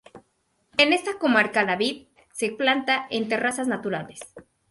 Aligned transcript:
En 0.83 0.93
esta 0.93 1.19
comarca 1.19 1.61
la 1.63 1.75
vid 1.75 2.07
se 2.33 2.49
planta 2.49 3.05
en 3.11 3.29
terrazas 3.29 3.67
naturales. 3.67 4.19